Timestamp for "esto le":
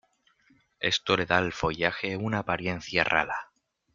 0.79-1.27